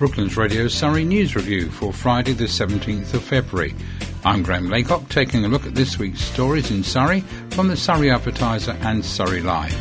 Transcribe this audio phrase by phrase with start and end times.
[0.00, 3.74] Brooklands Radio Surrey News Review for Friday the 17th of February.
[4.24, 7.20] I'm Graham Laycock taking a look at this week's stories in Surrey
[7.50, 9.74] from the Surrey Advertiser and Surrey Live.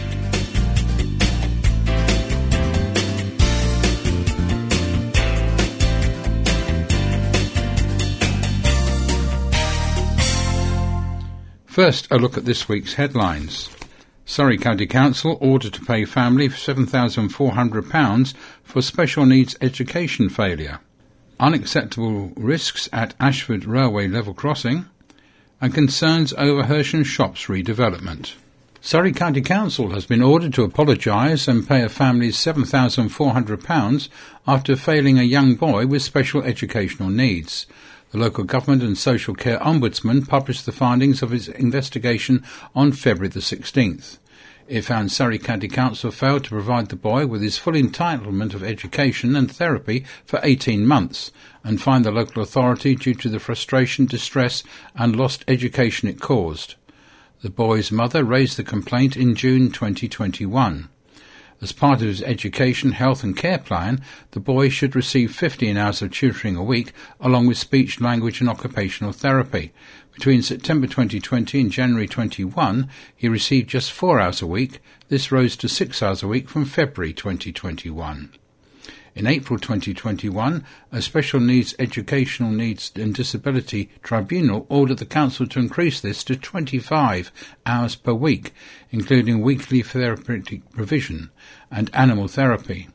[11.66, 13.70] First, a look at this week's headlines.
[14.30, 18.34] Surrey County Council ordered to pay family £7,400
[18.64, 20.80] for special needs education failure.
[21.40, 24.86] Unacceptable risks at Ashtead Railway level crossing.
[25.60, 28.36] And concerns over Hersham Shops redevelopment.
[28.82, 34.10] Surrey County Council has been ordered to apologise and pay a family £7,400
[34.46, 37.66] after failing a young boy with special educational needs.
[38.12, 43.30] The local government and social care ombudsman published the findings of his investigation on February
[43.30, 44.18] the 16th.
[44.68, 48.64] It found Surrey County Council failed to provide the boy with his full entitlement of
[48.64, 51.32] education and therapy for 18 months
[51.64, 54.64] and fined the local authority due to the frustration, distress
[54.96, 56.76] and lost education it caused.
[57.42, 60.90] The boy's mother raised the complaint in June 2021.
[61.62, 66.02] As part of his education, health and care plan, the boy should receive 15 hours
[66.02, 69.74] of tutoring a week along with speech, language and occupational therapy.
[70.14, 74.80] Between September 2020 and January 21, he received just 4 hours a week.
[75.10, 78.32] This rose to 6 hours a week from February 2021.
[79.16, 85.60] In April 2021, a Special Needs Educational Needs and Disability Tribunal ordered the Council to
[85.60, 87.32] increase this to 25
[87.66, 88.54] hours per week,
[88.92, 91.32] including weekly therapeutic provision
[91.72, 92.88] and animal therapy.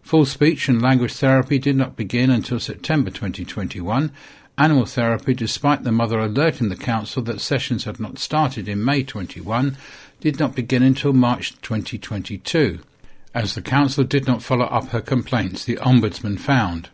[0.00, 4.12] Full speech and language therapy did not begin until September 2021.
[4.56, 9.02] Animal therapy, despite the mother alerting the Council that sessions had not started in May
[9.02, 9.76] 21,
[10.20, 12.80] did not begin until March 2022
[13.34, 16.90] as the Council did not follow up her complaints, the Ombudsman found.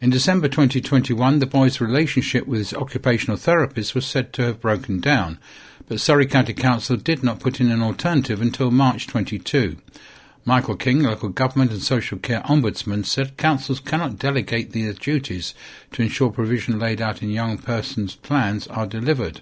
[0.00, 5.00] In December 2021, the boy's relationship with his occupational therapist was said to have broken
[5.00, 5.38] down,
[5.88, 9.76] but Surrey County Council did not put in an alternative until March 22.
[10.44, 15.54] Michael King, local government and social care ombudsman, said councils cannot delegate their duties
[15.92, 19.40] to ensure provision laid out in young persons' plans are delivered.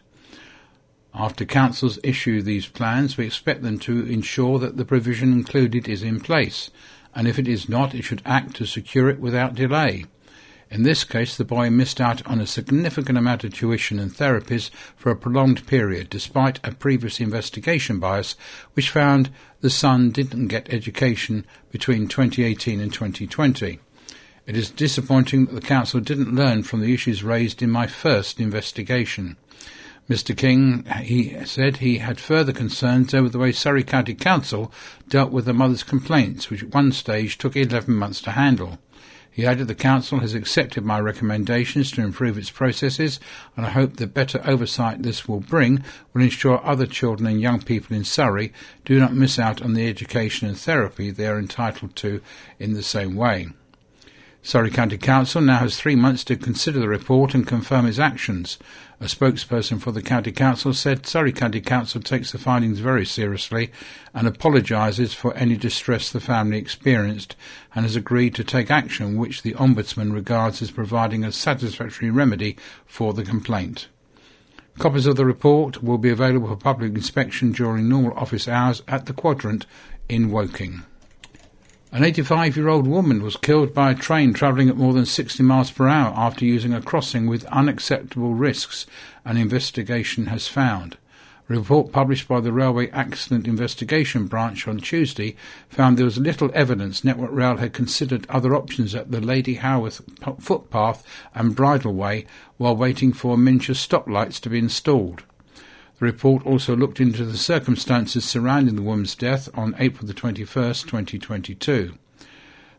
[1.14, 6.02] After councils issue these plans, we expect them to ensure that the provision included is
[6.02, 6.70] in place,
[7.14, 10.06] and if it is not, it should act to secure it without delay.
[10.70, 14.70] In this case, the boy missed out on a significant amount of tuition and therapies
[14.96, 18.34] for a prolonged period, despite a previous investigation bias
[18.72, 19.28] which found
[19.60, 23.80] the son didn't get education between 2018 and 2020.
[24.46, 28.40] It is disappointing that the Council didn't learn from the issues raised in my first
[28.40, 29.36] investigation.
[30.08, 30.36] Mr.
[30.36, 34.72] King, he said he had further concerns over the way Surrey County Council
[35.08, 38.78] dealt with the mother's complaints, which at one stage took 11 months to handle.
[39.30, 43.18] He added the Council has accepted my recommendations to improve its processes,
[43.56, 47.62] and I hope the better oversight this will bring will ensure other children and young
[47.62, 48.52] people in Surrey
[48.84, 52.20] do not miss out on the education and therapy they are entitled to
[52.58, 53.48] in the same way.
[54.44, 58.58] Surrey County Council now has three months to consider the report and confirm its actions.
[59.00, 63.70] A spokesperson for the County Council said Surrey County Council takes the findings very seriously
[64.12, 67.36] and apologises for any distress the family experienced
[67.72, 72.56] and has agreed to take action which the Ombudsman regards as providing a satisfactory remedy
[72.84, 73.86] for the complaint.
[74.80, 79.06] Copies of the report will be available for public inspection during normal office hours at
[79.06, 79.66] the Quadrant
[80.08, 80.82] in Woking.
[81.94, 85.42] An 85 year old woman was killed by a train travelling at more than 60
[85.42, 88.86] miles per hour after using a crossing with unacceptable risks,
[89.26, 90.96] an investigation has found.
[91.50, 95.36] A report published by the Railway Accident Investigation Branch on Tuesday
[95.68, 99.92] found there was little evidence Network Rail had considered other options at the Lady Howard
[100.40, 101.04] footpath
[101.34, 102.24] and bridleway
[102.56, 105.24] while waiting for miniature stoplights to be installed.
[106.02, 110.88] The report also looked into the circumstances surrounding the woman's death on April the 21st,
[110.88, 111.94] 2022.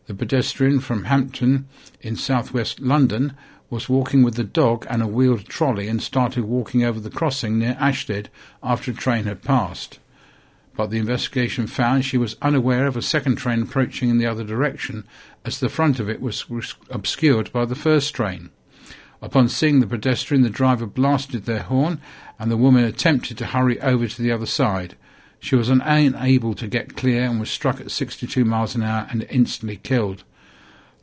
[0.08, 1.70] The pedestrian from Hampton
[2.02, 3.38] in southwest London
[3.70, 7.58] was walking with the dog and a wheeled trolley and started walking over the crossing
[7.58, 8.28] near Ashtead
[8.62, 10.00] after a train had passed.
[10.76, 14.44] But the investigation found she was unaware of a second train approaching in the other
[14.44, 15.08] direction,
[15.46, 16.44] as the front of it was
[16.90, 18.50] obscured by the first train.
[19.24, 22.02] Upon seeing the pedestrian, the driver blasted their horn,
[22.38, 24.98] and the woman attempted to hurry over to the other side.
[25.40, 29.26] She was unable to get clear and was struck at 62 miles an hour and
[29.30, 30.26] instantly killed.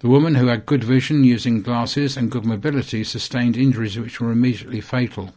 [0.00, 4.32] The woman, who had good vision using glasses and good mobility, sustained injuries which were
[4.32, 5.32] immediately fatal.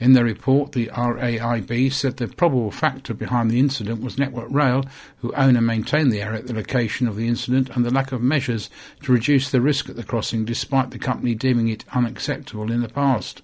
[0.00, 4.84] In their report, the RAIB said the probable factor behind the incident was Network Rail,
[5.18, 8.12] who own and maintain the area at the location of the incident, and the lack
[8.12, 8.70] of measures
[9.02, 12.88] to reduce the risk at the crossing, despite the company deeming it unacceptable in the
[12.88, 13.42] past.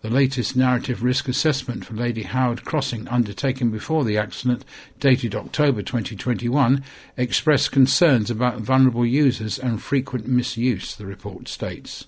[0.00, 4.64] The latest narrative risk assessment for Lady Howard Crossing, undertaken before the accident,
[4.98, 6.82] dated October 2021,
[7.16, 12.06] expressed concerns about vulnerable users and frequent misuse, the report states.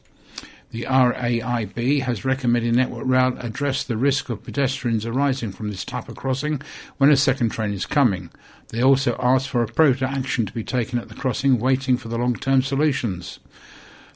[0.70, 6.08] The RAIB has recommended Network Rail address the risk of pedestrians arising from this type
[6.08, 6.62] of crossing
[6.96, 8.31] when a second train is coming.
[8.69, 12.19] They also asked for appropriate action to be taken at the crossing, waiting for the
[12.19, 13.40] long term solutions.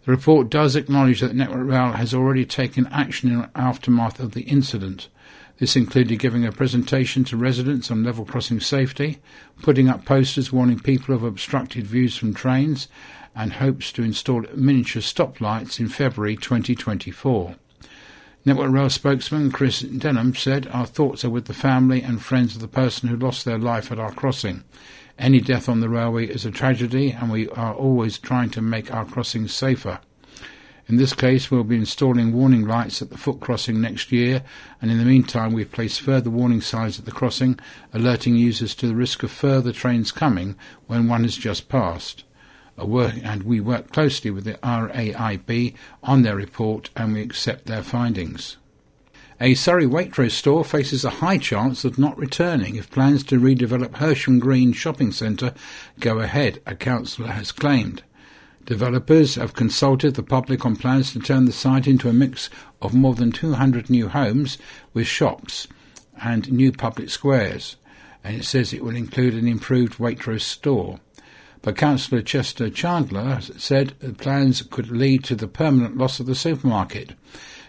[0.05, 4.33] The report does acknowledge that Network Rail has already taken action in the aftermath of
[4.33, 5.09] the incident.
[5.59, 9.19] This included giving a presentation to residents on level crossing safety,
[9.63, 12.87] putting up posters warning people of obstructed views from trains,
[13.35, 17.57] and hopes to install miniature stoplights in February 2024.
[18.47, 22.61] Network Rail spokesman Chris Denham said, Our thoughts are with the family and friends of
[22.61, 24.65] the person who lost their life at our crossing.
[25.19, 28.93] Any death on the railway is a tragedy, and we are always trying to make
[28.93, 30.01] our crossings safer.
[30.87, 34.43] In this case, we'll be installing warning lights at the foot crossing next year,
[34.83, 37.59] and in the meantime, we've placed further warning signs at the crossing,
[37.95, 42.25] alerting users to the risk of further trains coming when one has just passed.
[42.77, 48.57] And we work closely with the RAIB on their report, and we accept their findings.
[49.41, 53.97] A Surrey Waitrose store faces a high chance of not returning if plans to redevelop
[53.97, 55.55] Hersham Green Shopping Centre
[55.99, 58.03] go ahead, a councillor has claimed.
[58.65, 62.49] Developers have consulted the public on plans to turn the site into a mix
[62.81, 64.57] of more than 200 new homes
[64.95, 65.67] with shops
[66.23, 67.77] and new public squares,
[68.23, 71.01] and it says it will include an improved Waitrose store.
[71.65, 77.15] But Councillor Chester Chandler said plans could lead to the permanent loss of the supermarket.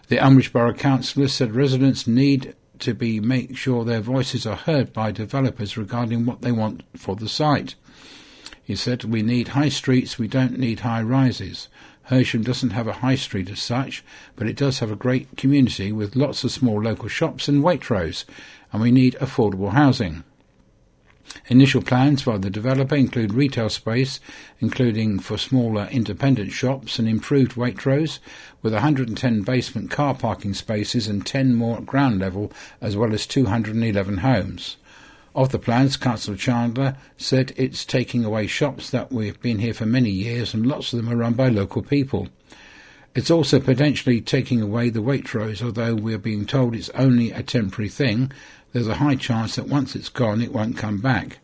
[0.09, 4.91] The Elmbridge Borough Councillor said residents need to be make sure their voices are heard
[4.91, 7.75] by developers regarding what they want for the site.
[8.61, 11.69] He said, We need high streets, we don't need high rises.
[12.09, 14.03] Hersham doesn't have a high street as such,
[14.35, 18.25] but it does have a great community with lots of small local shops and Waitrose,
[18.73, 20.25] and we need affordable housing.
[21.47, 24.19] Initial plans by the developer include retail space,
[24.59, 28.19] including for smaller independent shops and improved Waitrose,
[28.61, 32.51] with 110 basement car parking spaces and 10 more at ground level,
[32.81, 34.77] as well as 211 homes.
[35.35, 39.85] Of the plans, Councillor Chandler said it's taking away shops that we've been here for
[39.85, 42.29] many years and lots of them are run by local people.
[43.15, 47.87] It's also potentially taking away the Waitrose, although we're being told it's only a temporary
[47.87, 48.29] thing,
[48.73, 51.39] there's a high chance that once it's gone, it won't come back.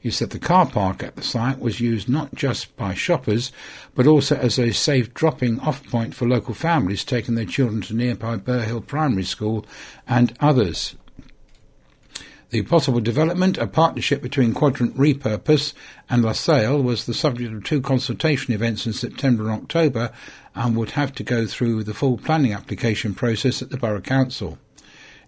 [0.00, 3.52] He said the car park at the site was used not just by shoppers,
[3.94, 7.94] but also as a safe dropping off point for local families taking their children to
[7.94, 9.64] nearby Burhill Primary School
[10.08, 10.96] and others.
[12.50, 15.72] The possible development, a partnership between Quadrant Repurpose
[16.10, 20.12] and LaSalle, was the subject of two consultation events in September and October
[20.54, 24.58] and would have to go through the full planning application process at the Borough Council.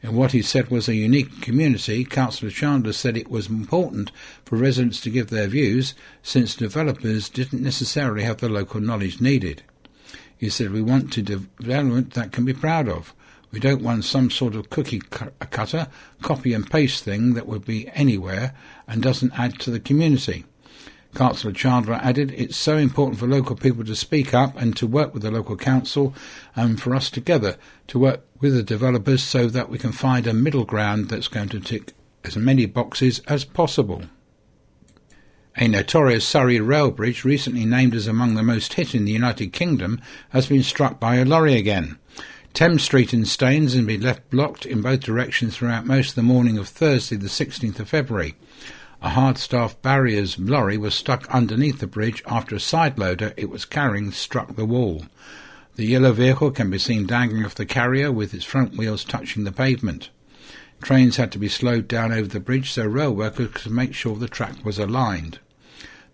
[0.02, 4.12] In what he said was a unique community, Councillor Chandler said it was important
[4.44, 9.62] for residents to give their views since developers didn't necessarily have the local knowledge needed.
[10.36, 13.14] He said, We want to development that can be proud of.
[13.50, 15.88] We don't want some sort of cookie cutter,
[16.20, 18.52] copy and paste thing that would be anywhere
[18.86, 20.44] and doesn't add to the community.
[21.14, 25.14] Councillor Chandler added, It's so important for local people to speak up and to work
[25.14, 26.14] with the local council
[26.54, 27.56] and for us together
[27.88, 31.48] to work with the developers so that we can find a middle ground that's going
[31.50, 31.92] to tick
[32.24, 34.02] as many boxes as possible.
[35.56, 39.52] A notorious Surrey rail bridge, recently named as among the most hit in the United
[39.52, 41.96] Kingdom, has been struck by a lorry again.
[42.54, 46.22] Thames Street in Staines has been left blocked in both directions throughout most of the
[46.22, 48.34] morning of Thursday, the 16th of February.
[49.04, 53.66] A Hardstaff barriers lorry was stuck underneath the bridge after a side loader it was
[53.66, 55.04] carrying struck the wall.
[55.76, 59.44] The yellow vehicle can be seen dangling off the carrier with its front wheels touching
[59.44, 60.08] the pavement.
[60.80, 64.16] Trains had to be slowed down over the bridge so rail workers could make sure
[64.16, 65.38] the track was aligned.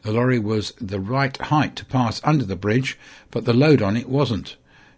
[0.02, 2.98] The lorry was the right height to pass under the bridge,
[3.30, 4.56] but the load on it wasn't.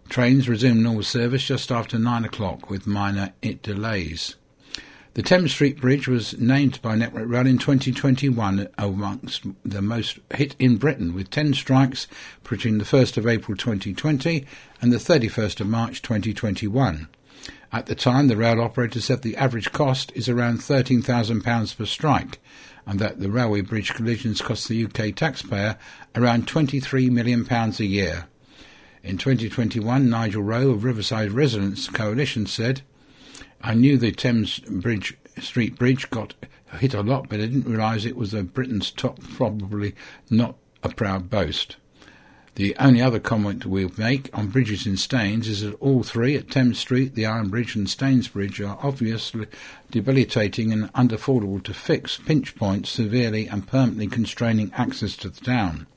[0.09, 4.35] Trains resumed normal service just after nine o'clock with minor it delays.
[5.15, 10.55] The Thames Street Bridge was named by Network Rail in 2021 amongst the most hit
[10.57, 12.07] in Britain, with 10 strikes
[12.49, 14.43] between the 1st of April 2020
[14.81, 17.07] and the 31st of March 2021.
[17.71, 22.39] At the time, the rail operator said the average cost is around £13,000 per strike,
[22.87, 25.77] and that the railway bridge collisions cost the UK taxpayer
[26.15, 28.25] around £23 million a year.
[29.03, 32.81] In 2021, Nigel Rowe of Riverside Residents Coalition said,
[33.65, 36.33] I knew the Thames Bridge Street Bridge got
[36.79, 39.95] hit a lot, but I didn't realise it was a Britain's top, probably
[40.29, 41.77] not a proud boast.
[42.55, 46.51] The only other comment we'll make on bridges in Staines is that all three at
[46.51, 49.47] Thames Street, the Iron Bridge and Staines Bridge are obviously
[49.89, 55.87] debilitating and unaffordable to fix pinch points severely and permanently constraining access to the town.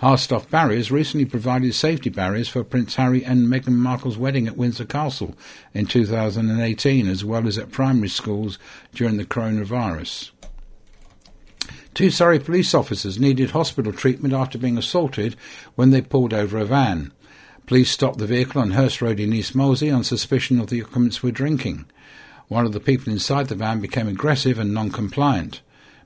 [0.00, 4.84] Hardstaff Barriers recently provided safety barriers for Prince Harry and Meghan Markle's wedding at Windsor
[4.84, 5.34] Castle
[5.72, 8.58] in 2018, as well as at primary schools
[8.92, 10.30] during the coronavirus.
[11.94, 15.36] Two Surrey police officers needed hospital treatment after being assaulted
[15.76, 17.12] when they pulled over a van.
[17.66, 21.22] Police stopped the vehicle on Hurst Road in East Molesey on suspicion of the occupants
[21.22, 21.86] were drinking.
[22.48, 25.62] One of the people inside the van became aggressive and non-compliant.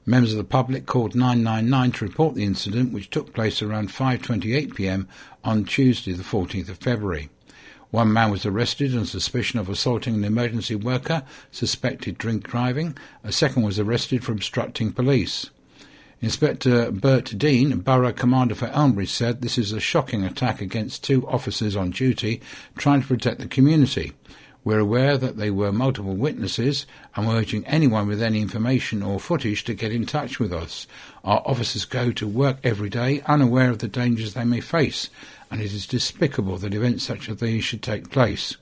[0.08, 4.74] Members of the public called 999 to report the incident, which took place around 5:28
[4.74, 5.06] p.m.
[5.44, 7.28] on Tuesday, the 14th of February.
[7.90, 12.96] One man was arrested on suspicion of assaulting an emergency worker, suspected drink driving.
[13.22, 15.50] A second was arrested for obstructing police.
[16.22, 21.28] Inspector Bert Dean, Borough Commander for Elmbridge, said this is a shocking attack against two
[21.28, 22.40] officers on duty
[22.78, 24.14] trying to protect the community.
[24.68, 26.84] We're aware that there were multiple witnesses
[27.16, 30.86] and we're urging anyone with any information or footage to get in touch with us.
[31.24, 35.08] Our officers go to work every day unaware of the dangers they may face,
[35.50, 38.58] and it is despicable that events such as these should take place.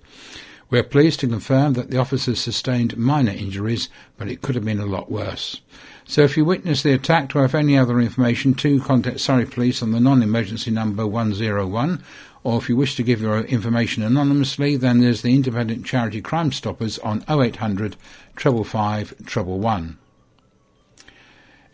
[0.70, 4.64] We are pleased to confirm that the officers sustained minor injuries, but it could have
[4.64, 5.60] been a lot worse.
[6.08, 9.82] So if you witness the attack or have any other information, to contact Surrey Police
[9.82, 12.02] on the non-emergency number 101,
[12.44, 16.52] or if you wish to give your information anonymously, then there's the independent charity Crime
[16.52, 17.96] Stoppers on 0800
[18.36, 19.98] 555 111.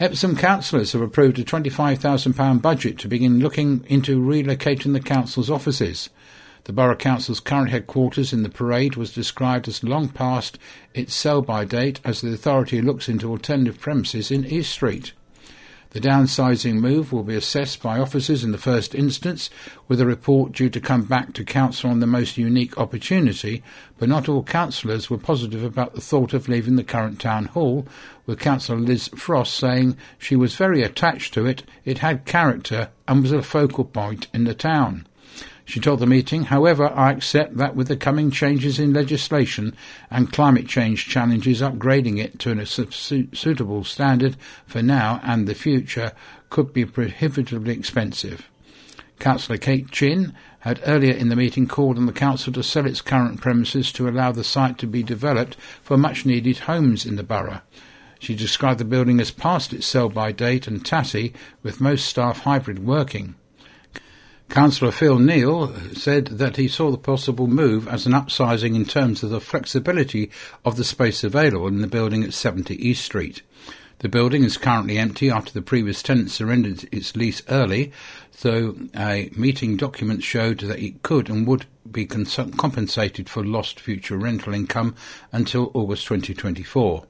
[0.00, 6.08] Epsom councillors have approved a £25,000 budget to begin looking into relocating the council's offices.
[6.64, 10.58] The Borough Council's current headquarters in the parade was described as long past
[10.94, 15.12] its sell-by date as the authority looks into alternative premises in East Street.
[15.90, 19.50] The downsizing move will be assessed by officers in the first instance,
[19.88, 23.62] with a report due to come back to Council on the most unique opportunity,
[23.98, 27.86] but not all councillors were positive about the thought of leaving the current town hall,
[28.24, 33.20] with Councillor Liz Frost saying she was very attached to it, it had character, and
[33.20, 35.06] was a focal point in the town.
[35.64, 39.76] She told the meeting, however, I accept that with the coming changes in legislation
[40.10, 46.12] and climate change challenges, upgrading it to a suitable standard for now and the future
[46.50, 48.48] could be prohibitively expensive.
[49.18, 53.00] Councillor Kate Chin had earlier in the meeting called on the council to sell its
[53.00, 57.22] current premises to allow the site to be developed for much needed homes in the
[57.22, 57.60] borough.
[58.18, 62.40] She described the building as past its sell by date and tatty, with most staff
[62.40, 63.36] hybrid working.
[64.48, 69.22] Councillor Phil Neal said that he saw the possible move as an upsizing in terms
[69.22, 70.30] of the flexibility
[70.64, 73.42] of the space available in the building at 70 East Street.
[74.00, 77.92] The building is currently empty after the previous tenant surrendered its lease early,
[78.40, 84.16] though a meeting document showed that it could and would be compensated for lost future
[84.16, 84.96] rental income
[85.30, 87.06] until August 2024.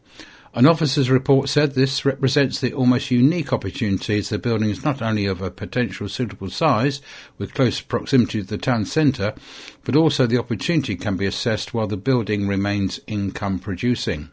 [0.54, 5.00] An officer's report said this represents the almost unique opportunity as the building is not
[5.00, 7.00] only of a potential suitable size,
[7.38, 9.34] with close proximity to the town centre,
[9.82, 14.30] but also the opportunity can be assessed while the building remains income producing.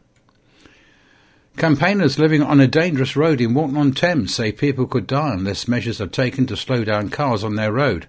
[1.56, 6.06] Campaigners living on a dangerous road in Walton-on-Thames say people could die unless measures are
[6.06, 8.06] taken to slow down cars on their road.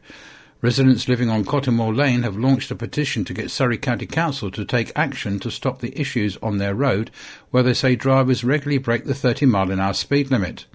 [0.64, 4.64] Residents living on Cottimore Lane have launched a petition to get Surrey County Council to
[4.64, 7.10] take action to stop the issues on their road
[7.50, 10.68] where they say drivers regularly break the 30 mile an hour speed limit.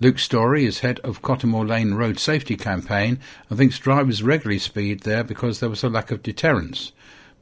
[0.00, 3.18] Luke Story is head of Cottimore Lane Road Safety Campaign
[3.48, 6.92] and thinks drivers regularly speed there because there was a lack of deterrence.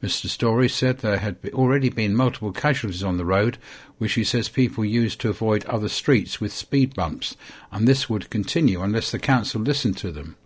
[0.01, 0.29] Mr.
[0.29, 3.59] Story said there had already been multiple casualties on the road,
[3.99, 7.37] which he says people used to avoid other streets with speed bumps,
[7.73, 10.37] and this would continue unless the council listened to them.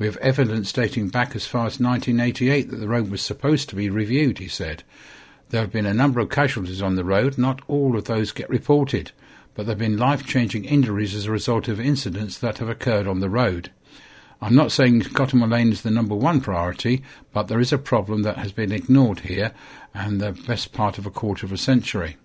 [0.00, 3.76] We have evidence dating back as far as 1988 that the road was supposed to
[3.76, 4.82] be reviewed, he said.
[5.50, 7.36] There have been a number of casualties on the road.
[7.36, 9.12] Not all of those get reported,
[9.54, 13.06] but there have been life changing injuries as a result of incidents that have occurred
[13.06, 13.72] on the road.
[14.40, 17.02] I'm not saying Cottimore Lane is the number one priority,
[17.34, 19.52] but there is a problem that has been ignored here
[19.92, 22.16] and the best part of a quarter of a century.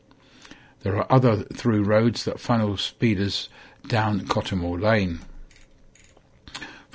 [0.84, 3.50] There are other through roads that funnel speeders
[3.86, 5.20] down Cottimore Lane.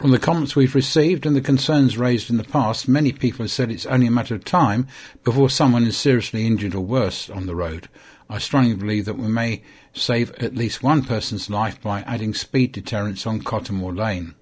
[0.00, 3.50] From the comments we've received and the concerns raised in the past, many people have
[3.50, 4.88] said it's only a matter of time
[5.24, 7.86] before someone is seriously injured or worse on the road.
[8.26, 12.72] I strongly believe that we may save at least one person's life by adding speed
[12.72, 14.34] deterrents on Cottimore Lane.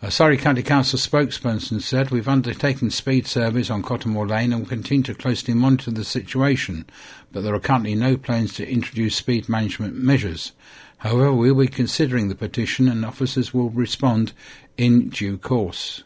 [0.00, 4.68] A Surrey County Council spokesperson said, We've undertaken speed surveys on Cottimore Lane and will
[4.68, 6.86] continue to closely monitor the situation,
[7.32, 10.52] but there are currently no plans to introduce speed management measures.
[11.04, 14.32] However, we will be considering the petition and officers will respond
[14.78, 16.02] in due course.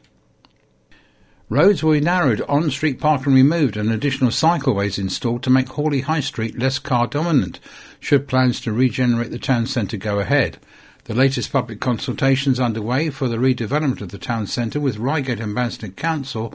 [1.49, 6.19] Roads will be narrowed, on-street parking removed and additional cycleways installed to make Horley High
[6.19, 7.61] Street less car dominant,
[8.01, 10.59] should plans to regenerate the town centre go ahead.
[11.05, 15.55] The latest public consultations underway for the redevelopment of the town centre with Reigate and
[15.55, 16.53] Banstead Council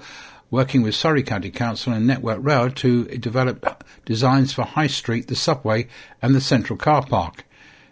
[0.51, 5.35] working with Surrey County Council and Network Rail to develop designs for High Street, the
[5.37, 5.87] subway
[6.21, 7.45] and the central car park.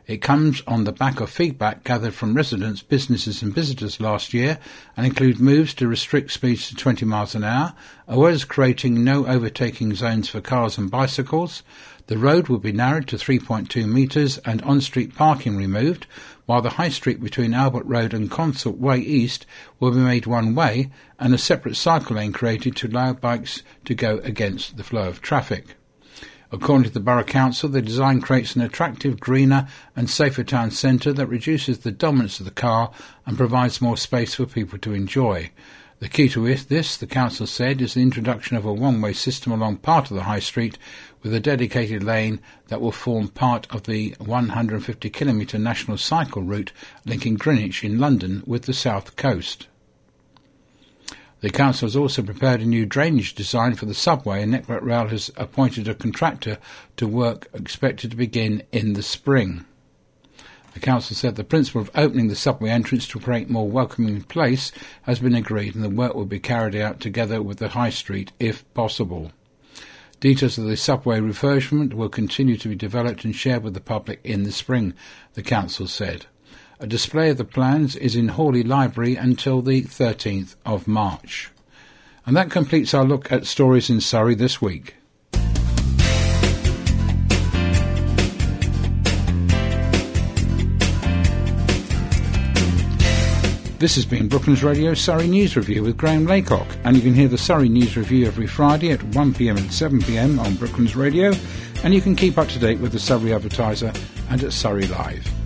[0.08, 4.58] It comes on the back of feedback gathered from residents, businesses and visitors last year
[4.98, 7.74] and include moves to restrict speeds to 20 miles an hour,
[8.08, 11.62] as well as creating no overtaking zones for cars and bicycles.
[12.08, 16.08] The road will be narrowed to 3.2 metres and on-street parking removed,
[16.46, 19.46] while the high street between Albert Road and Consort Way East
[19.80, 20.90] will be made one way
[21.20, 25.22] and a separate cycle lane created to allow bikes to go against the flow of
[25.22, 25.76] traffic.
[26.54, 31.14] According to the Borough Council, the design creates an attractive, greener and safer town centre
[31.14, 32.92] that reduces the dominance of the car
[33.26, 35.50] and provides more space for people to enjoy.
[36.00, 39.78] The key to this, the council said, is the introduction of a one-way system along
[39.78, 40.78] part of the high street
[41.24, 46.74] with a dedicated lane that will form part of the 150 kilometre national cycle route
[47.06, 49.68] linking Greenwich in London with the south coast.
[51.42, 55.08] The council has also prepared a new drainage design for the subway and Network Rail
[55.08, 56.60] has appointed a contractor
[56.98, 59.66] to work expected to begin in the spring.
[60.76, 64.72] The council said the principle of opening the subway entrance to create more welcoming place
[65.02, 68.32] has been agreed and the work will be carried out together with the high street
[68.40, 69.32] if possible.
[70.20, 74.20] Details of the subway refurbishment will continue to be developed and shared with the public
[74.24, 74.94] in the spring,
[75.34, 76.28] the council said.
[76.82, 81.52] A display of the plans is in Horley Library until the 13th of March.
[82.26, 84.96] And that completes our look at stories in Surrey this week.
[93.78, 97.28] This has been Brooklands Radio Surrey News Review with Graham Laycock, and you can hear
[97.28, 101.32] the Surrey News Review every Friday at 1pm and 7pm on Brooklands Radio,
[101.84, 103.94] and you can keep up to date with the Surrey Advertiser
[104.32, 105.41] and at Surrey Live.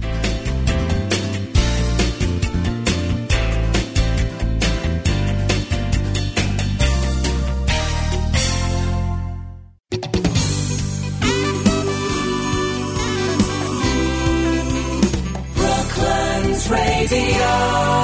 [17.08, 17.95] Radio.